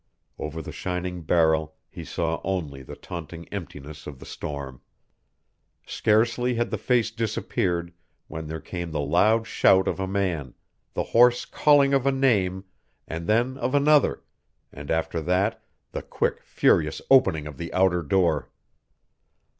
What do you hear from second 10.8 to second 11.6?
the hoarse